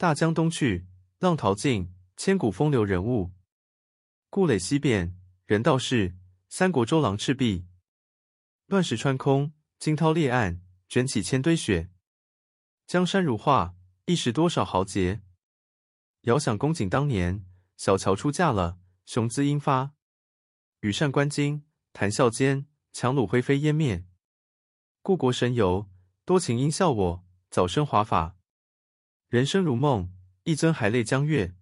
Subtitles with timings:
[0.00, 0.86] 大江东去，
[1.18, 3.32] 浪淘尽，千古风流人物。
[4.30, 6.16] 故垒西变，人道是，
[6.48, 7.66] 三国周郎赤壁。
[8.64, 11.90] 乱石穿空，惊涛裂岸，卷起千堆雪。
[12.86, 13.74] 江山如画，
[14.06, 15.20] 一时多少豪杰。
[16.22, 17.44] 遥想公瑾当年，
[17.76, 19.92] 小乔出嫁了，雄姿英发。
[20.80, 21.60] 羽扇纶巾，
[21.92, 24.06] 谈笑间，樯橹灰飞烟灭。
[25.02, 25.90] 故国神游，
[26.24, 28.39] 多情应笑我，早生华发。
[29.30, 30.10] 人生如梦，
[30.42, 31.54] 一尊还酹江月。